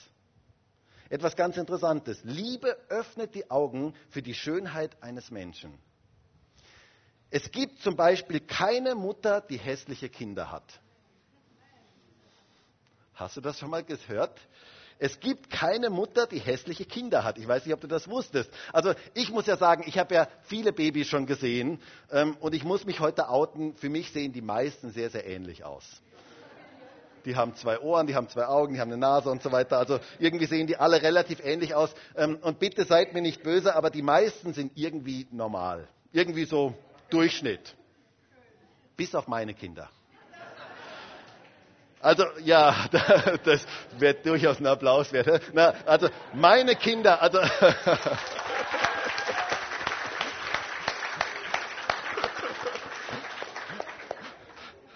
[1.10, 2.20] Etwas ganz Interessantes.
[2.24, 5.78] Liebe öffnet die Augen für die Schönheit eines Menschen.
[7.30, 10.80] Es gibt zum Beispiel keine Mutter, die hässliche Kinder hat.
[13.14, 14.40] Hast du das schon mal gehört?
[14.98, 17.38] Es gibt keine Mutter, die hässliche Kinder hat.
[17.38, 18.50] Ich weiß nicht, ob du das wusstest.
[18.72, 21.80] Also ich muss ja sagen, ich habe ja viele Babys schon gesehen
[22.11, 23.74] ähm, und ich muss mich heute outen.
[23.76, 25.85] Für mich sehen die meisten sehr, sehr ähnlich aus.
[27.24, 29.78] Die haben zwei Ohren, die haben zwei Augen, die haben eine Nase und so weiter.
[29.78, 31.94] Also irgendwie sehen die alle relativ ähnlich aus.
[32.16, 35.88] Ähm, und bitte seid mir nicht böse, aber die meisten sind irgendwie normal.
[36.12, 36.74] Irgendwie so
[37.11, 37.74] Durchschnitt.
[38.96, 39.90] Bis auf meine Kinder.
[42.04, 42.76] Also ja,
[43.44, 43.66] das
[43.98, 45.40] wird durchaus ein Applaus wert.
[45.54, 47.38] Na, also meine Kinder, also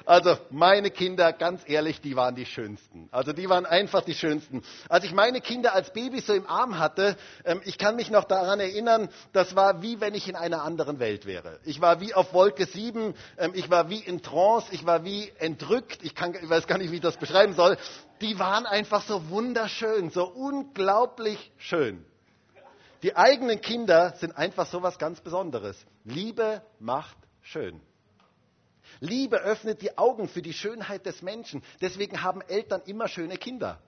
[0.08, 3.10] Also meine Kinder, ganz ehrlich, die waren die schönsten.
[3.12, 4.62] Also die waren einfach die schönsten.
[4.88, 8.24] Als ich meine Kinder als Baby so im Arm hatte, ähm, ich kann mich noch
[8.24, 11.60] daran erinnern, das war wie wenn ich in einer anderen Welt wäre.
[11.64, 15.30] Ich war wie auf Wolke 7, ähm, ich war wie in Trance, ich war wie
[15.40, 17.76] entrückt, ich, kann, ich weiß gar nicht, wie ich das beschreiben soll.
[18.22, 22.02] Die waren einfach so wunderschön, so unglaublich schön.
[23.02, 25.76] Die eigenen Kinder sind einfach so was ganz Besonderes.
[26.04, 27.82] Liebe macht schön.
[29.00, 31.62] Liebe öffnet die Augen für die Schönheit des Menschen.
[31.80, 33.80] Deswegen haben Eltern immer schöne Kinder.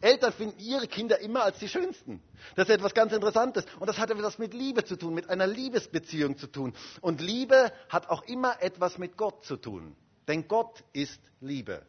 [0.00, 2.22] Eltern finden ihre Kinder immer als die schönsten.
[2.54, 3.64] Das ist etwas ganz Interessantes.
[3.80, 6.74] Und das hat etwas mit Liebe zu tun, mit einer Liebesbeziehung zu tun.
[7.00, 9.96] Und Liebe hat auch immer etwas mit Gott zu tun.
[10.28, 11.82] Denn Gott ist Liebe.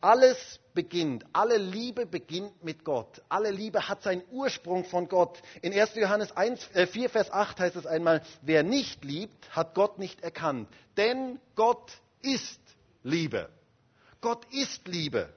[0.00, 3.22] Alles beginnt, alle Liebe beginnt mit Gott.
[3.28, 5.42] Alle Liebe hat seinen Ursprung von Gott.
[5.60, 5.94] In 1.
[5.96, 10.22] Johannes 1, äh 4, Vers 8 heißt es einmal, wer nicht liebt, hat Gott nicht
[10.22, 10.68] erkannt.
[10.96, 12.60] Denn Gott ist
[13.02, 13.50] Liebe.
[14.22, 15.28] Gott ist Liebe.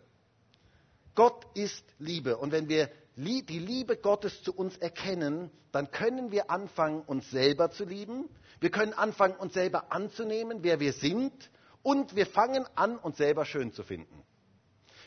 [1.15, 2.37] Gott ist Liebe.
[2.37, 7.69] Und wenn wir die Liebe Gottes zu uns erkennen, dann können wir anfangen, uns selber
[7.71, 8.29] zu lieben.
[8.61, 11.33] Wir können anfangen, uns selber anzunehmen, wer wir sind.
[11.81, 14.23] Und wir fangen an, uns selber schön zu finden.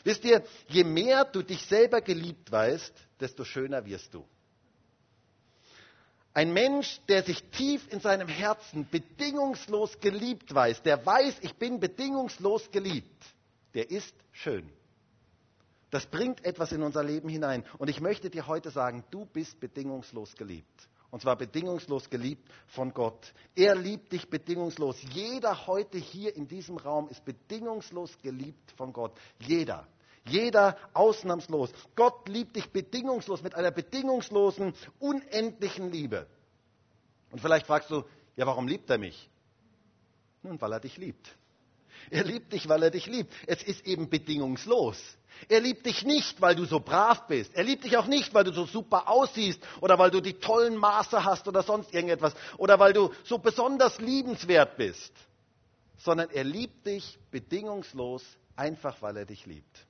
[0.07, 4.25] Wisst ihr, je mehr du dich selber geliebt weißt, desto schöner wirst du.
[6.33, 11.81] Ein Mensch, der sich tief in seinem Herzen bedingungslos geliebt weiß, der weiß, ich bin
[11.81, 13.21] bedingungslos geliebt,
[13.73, 14.71] der ist schön.
[15.89, 17.65] Das bringt etwas in unser Leben hinein.
[17.77, 20.87] Und ich möchte dir heute sagen, du bist bedingungslos geliebt.
[21.11, 23.33] Und zwar bedingungslos geliebt von Gott.
[23.55, 25.01] Er liebt dich bedingungslos.
[25.11, 29.11] Jeder heute hier in diesem Raum ist bedingungslos geliebt von Gott.
[29.39, 29.85] Jeder.
[30.29, 31.71] Jeder ausnahmslos.
[31.95, 36.27] Gott liebt dich bedingungslos mit einer bedingungslosen, unendlichen Liebe.
[37.31, 38.03] Und vielleicht fragst du,
[38.35, 39.29] ja, warum liebt er mich?
[40.43, 41.35] Nun, weil er dich liebt.
[42.09, 43.33] Er liebt dich, weil er dich liebt.
[43.47, 44.97] Es ist eben bedingungslos.
[45.49, 47.53] Er liebt dich nicht, weil du so brav bist.
[47.53, 50.75] Er liebt dich auch nicht, weil du so super aussiehst oder weil du die tollen
[50.77, 55.13] Maße hast oder sonst irgendetwas oder weil du so besonders liebenswert bist,
[55.97, 58.23] sondern er liebt dich bedingungslos,
[58.55, 59.86] einfach weil er dich liebt.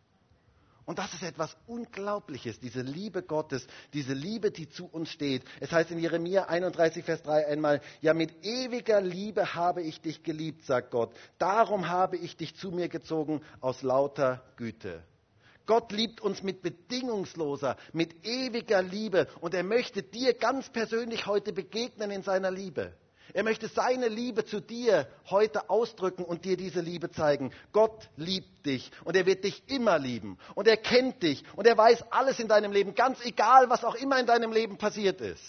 [0.88, 5.44] Und das ist etwas Unglaubliches, diese Liebe Gottes, diese Liebe, die zu uns steht.
[5.60, 10.24] Es heißt in Jeremia 31, Vers 3 einmal, ja mit ewiger Liebe habe ich dich
[10.24, 11.14] geliebt, sagt Gott.
[11.40, 15.04] Darum habe ich dich zu mir gezogen aus lauter Güte.
[15.66, 21.52] Gott liebt uns mit bedingungsloser, mit ewiger Liebe und er möchte dir ganz persönlich heute
[21.52, 22.94] begegnen in seiner Liebe.
[23.34, 27.52] Er möchte seine Liebe zu dir heute ausdrücken und dir diese Liebe zeigen.
[27.72, 31.78] Gott liebt dich und er wird dich immer lieben und er kennt dich und er
[31.78, 35.44] weiß alles in deinem Leben, ganz egal, was auch immer in deinem Leben passiert ist.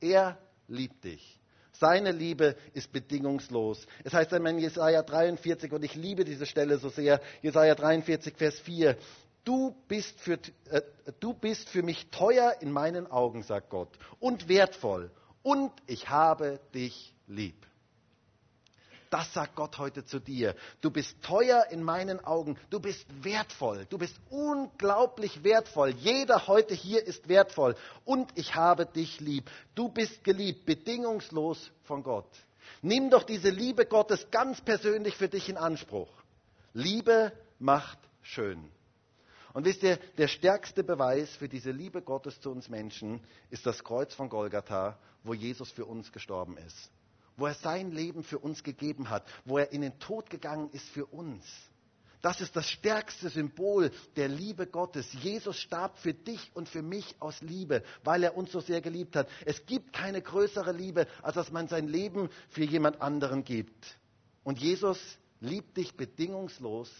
[0.00, 1.38] Er liebt dich.
[1.78, 3.86] Seine Liebe ist bedingungslos.
[4.02, 8.34] Es heißt einmal in Jesaja 43, und ich liebe diese Stelle so sehr, Jesaja 43,
[8.34, 8.96] Vers 4,
[9.44, 10.38] du bist, für,
[10.70, 10.82] äh,
[11.20, 15.10] du bist für mich teuer in meinen Augen, sagt Gott, und wertvoll,
[15.46, 17.54] und ich habe dich lieb.
[19.10, 20.56] Das sagt Gott heute zu dir.
[20.80, 22.58] Du bist teuer in meinen Augen.
[22.68, 23.86] Du bist wertvoll.
[23.88, 25.90] Du bist unglaublich wertvoll.
[25.90, 27.76] Jeder heute hier ist wertvoll.
[28.04, 29.48] Und ich habe dich lieb.
[29.76, 32.28] Du bist geliebt, bedingungslos von Gott.
[32.82, 36.10] Nimm doch diese Liebe Gottes ganz persönlich für dich in Anspruch.
[36.72, 37.30] Liebe
[37.60, 38.68] macht schön.
[39.56, 43.82] Und wisst ihr, der stärkste Beweis für diese Liebe Gottes zu uns Menschen ist das
[43.82, 46.90] Kreuz von Golgatha, wo Jesus für uns gestorben ist
[47.38, 50.88] wo er sein Leben für uns gegeben hat, wo er in den Tod gegangen ist
[50.88, 51.44] für uns.
[52.22, 55.06] Das ist das stärkste Symbol der Liebe Gottes.
[55.22, 59.16] Jesus starb für dich und für mich aus Liebe, weil er uns so sehr geliebt
[59.16, 59.28] hat.
[59.44, 63.98] Es gibt keine größere Liebe, als dass man sein Leben für jemand anderen gibt.
[64.44, 64.98] Und Jesus
[65.40, 66.90] liebt dich bedingungslos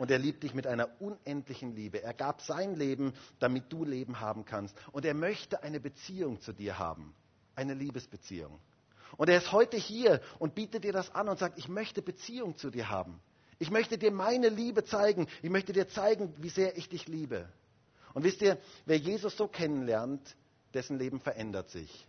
[0.00, 2.02] und er liebt dich mit einer unendlichen Liebe.
[2.02, 4.74] Er gab sein Leben, damit du Leben haben kannst.
[4.92, 7.14] Und er möchte eine Beziehung zu dir haben,
[7.54, 8.58] eine Liebesbeziehung.
[9.18, 12.56] Und er ist heute hier und bietet dir das an und sagt, ich möchte Beziehung
[12.56, 13.20] zu dir haben.
[13.58, 15.26] Ich möchte dir meine Liebe zeigen.
[15.42, 17.46] Ich möchte dir zeigen, wie sehr ich dich liebe.
[18.14, 20.34] Und wisst ihr, wer Jesus so kennenlernt,
[20.72, 22.08] dessen Leben verändert sich.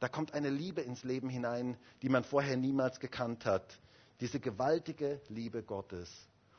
[0.00, 3.78] Da kommt eine Liebe ins Leben hinein, die man vorher niemals gekannt hat.
[4.20, 6.08] Diese gewaltige Liebe Gottes.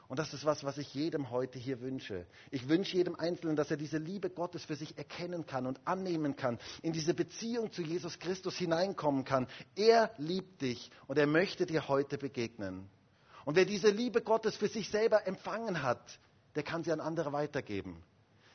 [0.09, 2.25] Und das ist was, was ich jedem heute hier wünsche.
[2.49, 6.35] Ich wünsche jedem Einzelnen, dass er diese Liebe Gottes für sich erkennen kann und annehmen
[6.35, 9.45] kann, in diese Beziehung zu Jesus Christus hineinkommen kann.
[9.75, 12.89] Er liebt dich und er möchte dir heute begegnen.
[13.45, 16.19] Und wer diese Liebe Gottes für sich selber empfangen hat,
[16.55, 18.01] der kann sie an andere weitergeben.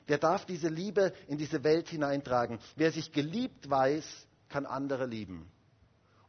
[0.09, 2.59] Der darf diese Liebe in diese Welt hineintragen.
[2.75, 4.05] Wer sich geliebt weiß,
[4.49, 5.49] kann andere lieben.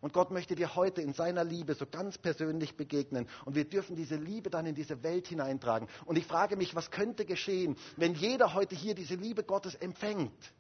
[0.06, 3.28] Und Gott möchte dir heute in seiner Liebe so ganz persönlich begegnen.
[3.44, 5.90] Und wir dürfen diese Liebe dann in diese Welt hineintragen.
[6.06, 10.54] Und ich frage mich, was könnte geschehen, wenn jeder heute hier diese Liebe Gottes empfängt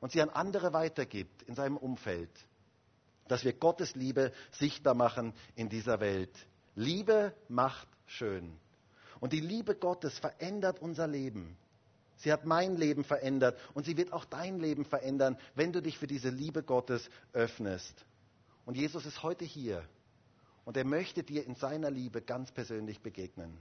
[0.00, 2.28] und sie an andere weitergibt in seinem Umfeld.
[3.28, 6.36] Dass wir Gottes Liebe sichtbar machen in dieser Welt.
[6.74, 8.58] Liebe macht schön.
[9.20, 11.56] Und die Liebe Gottes verändert unser Leben.
[12.16, 15.98] Sie hat mein Leben verändert und sie wird auch dein Leben verändern, wenn du dich
[15.98, 18.04] für diese Liebe Gottes öffnest.
[18.64, 19.86] Und Jesus ist heute hier
[20.64, 23.58] und er möchte dir in seiner Liebe ganz persönlich begegnen.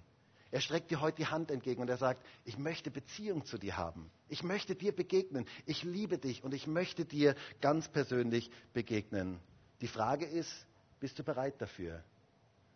[0.52, 3.78] Er streckt dir heute die Hand entgegen und er sagt, ich möchte Beziehung zu dir
[3.78, 4.12] haben.
[4.28, 5.46] Ich möchte dir begegnen.
[5.66, 9.40] Ich liebe dich und ich möchte dir ganz persönlich begegnen.
[9.80, 10.68] Die Frage ist,
[11.00, 12.04] bist du bereit dafür?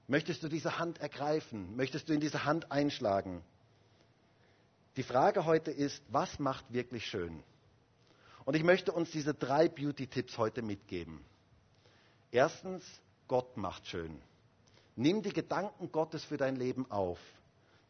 [0.08, 1.76] Möchtest du diese Hand ergreifen?
[1.76, 3.44] Möchtest du in diese Hand einschlagen?
[4.96, 7.44] Die Frage heute ist, was macht wirklich schön?
[8.46, 11.20] Und ich möchte uns diese drei Beauty-Tipps heute mitgeben.
[12.32, 12.84] Erstens,
[13.28, 14.22] Gott macht schön.
[14.96, 17.20] Nimm die Gedanken Gottes für dein Leben auf.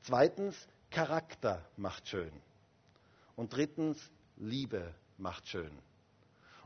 [0.02, 0.56] Zweitens,
[0.92, 2.32] Charakter macht schön.
[3.36, 3.98] Und drittens,
[4.38, 5.72] Liebe macht schön.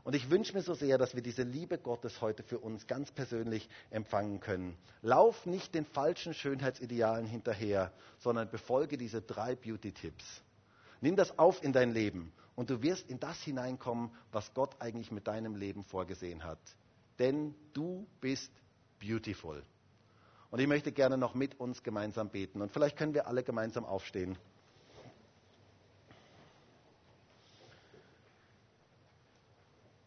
[0.02, 3.12] Und ich wünsche mir so sehr, dass wir diese Liebe Gottes heute für uns ganz
[3.12, 4.76] persönlich empfangen können.
[5.02, 10.42] Lauf nicht den falschen Schönheitsidealen hinterher, sondern befolge diese drei Beauty-Tipps.
[11.02, 15.10] Nimm das auf in dein Leben und du wirst in das hineinkommen, was Gott eigentlich
[15.10, 16.58] mit deinem Leben vorgesehen hat
[17.20, 18.50] denn du bist
[18.98, 19.62] beautiful.
[20.50, 22.60] Und ich möchte gerne noch mit uns gemeinsam beten.
[22.60, 24.36] Und vielleicht können wir alle gemeinsam aufstehen.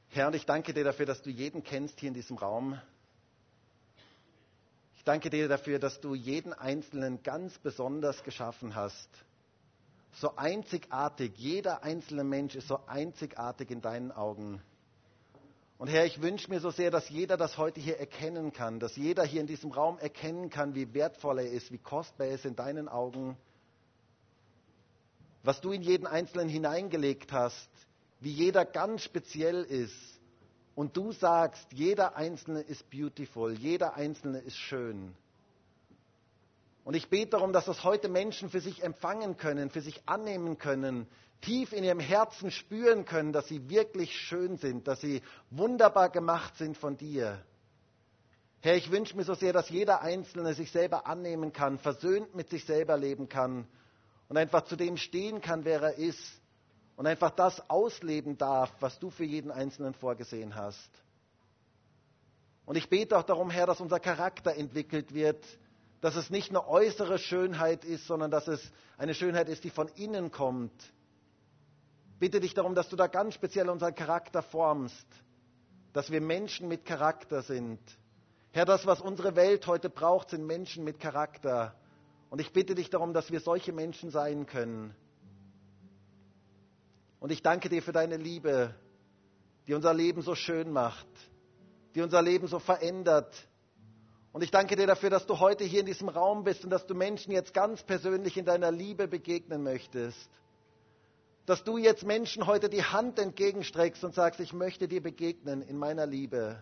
[0.09, 2.79] Herr, und ich danke dir dafür, dass du jeden kennst hier in diesem Raum.
[4.95, 9.09] Ich danke dir dafür, dass du jeden Einzelnen ganz besonders geschaffen hast.
[10.13, 14.61] So einzigartig, jeder einzelne Mensch ist so einzigartig in deinen Augen.
[15.83, 18.95] Und Herr, ich wünsche mir so sehr, dass jeder das heute hier erkennen kann, dass
[18.95, 22.45] jeder hier in diesem Raum erkennen kann, wie wertvoll er ist, wie kostbar er ist
[22.45, 23.35] in deinen Augen,
[25.43, 27.67] was du in jeden Einzelnen hineingelegt hast,
[28.21, 30.21] wie jeder ganz speziell ist.
[30.73, 35.13] Und du sagst, jeder Einzelne ist beautiful, jeder Einzelne ist schön.
[36.85, 40.57] Und ich bete darum, dass das heute Menschen für sich empfangen können, für sich annehmen
[40.57, 41.07] können,
[41.43, 46.57] tief in ihrem Herzen spüren können, dass sie wirklich schön sind, dass sie wunderbar gemacht
[46.57, 47.43] sind von dir.
[48.61, 52.49] Herr, ich wünsche mir so sehr, dass jeder Einzelne sich selber annehmen kann, versöhnt mit
[52.49, 53.67] sich selber leben kann
[54.29, 56.41] und einfach zu dem stehen kann, wer er ist
[56.95, 60.89] und einfach das ausleben darf, was du für jeden Einzelnen vorgesehen hast.
[62.65, 65.43] Und ich bete auch darum, Herr, dass unser Charakter entwickelt wird,
[65.99, 69.89] dass es nicht eine äußere Schönheit ist, sondern dass es eine Schönheit ist, die von
[69.89, 70.71] innen kommt,
[72.19, 75.07] bitte dich darum, dass du da ganz speziell unseren Charakter formst.
[75.93, 77.79] dass wir Menschen mit Charakter sind.
[78.51, 81.75] Herr, das, was unsere Welt heute braucht, sind Menschen mit Charakter.
[82.29, 84.95] Und ich bitte dich darum, dass wir solche Menschen sein können.
[87.19, 88.75] Und ich danke dir für deine Liebe,
[89.67, 91.07] die unser Leben so schön macht,
[91.95, 93.47] die unser Leben so verändert.
[94.33, 96.87] Und ich danke dir dafür, dass du heute hier in diesem Raum bist und dass
[96.87, 100.29] du Menschen jetzt ganz persönlich in deiner Liebe begegnen möchtest.
[101.45, 105.77] Dass du jetzt Menschen heute die Hand entgegenstreckst und sagst, ich möchte dir begegnen in
[105.77, 106.57] meiner Liebe.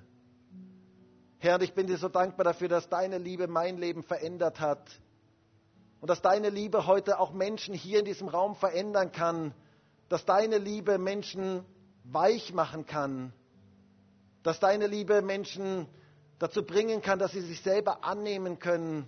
[1.38, 4.90] Herr, ich bin dir so dankbar dafür, dass deine Liebe mein Leben verändert hat.
[6.00, 9.54] Und dass deine Liebe heute auch Menschen hier in diesem Raum verändern kann.
[10.10, 11.64] Dass deine Liebe Menschen
[12.04, 13.34] weich machen kann,
[14.44, 15.88] dass deine Liebe Menschen
[16.40, 19.08] dazu bringen kann, dass sie sich selber annehmen können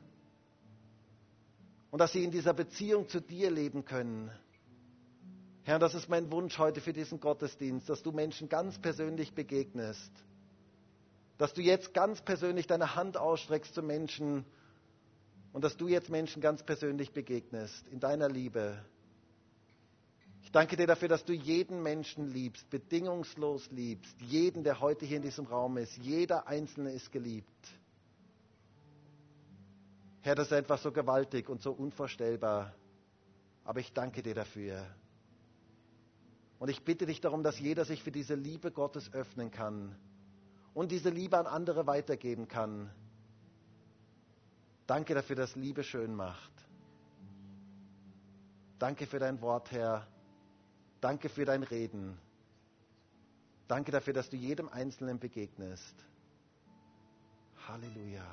[1.90, 4.32] und dass sie in dieser Beziehung zu dir leben können.
[5.64, 10.12] Herr, das ist mein Wunsch heute für diesen Gottesdienst, dass du Menschen ganz persönlich begegnest,
[11.38, 14.46] dass du jetzt ganz persönlich deine Hand ausstreckst zu Menschen
[15.54, 18.78] und dass du jetzt Menschen ganz persönlich begegnest in deiner Liebe
[20.54, 24.16] danke dir dafür, dass du jeden Menschen liebst, bedingungslos liebst.
[24.22, 25.98] Jeden, der heute hier in diesem Raum ist.
[25.98, 27.50] Jeder Einzelne ist geliebt.
[30.22, 32.74] Herr, das ist einfach so gewaltig und so unvorstellbar.
[33.66, 34.86] Aber ich danke dir dafür.
[36.64, 39.98] Und ich bitte dich darum, dass jeder sich für diese Liebe Gottes öffnen kann
[40.74, 42.90] und diese Liebe an andere weitergeben kann.
[44.88, 46.54] Danke dafür, dass Liebe schön macht.
[48.80, 50.08] Danke für dein Wort, Herr.
[51.02, 52.18] Danke für dein Reden.
[53.68, 56.06] Danke dafür, dass du jedem Einzelnen begegnest.
[57.68, 58.24] Halleluja.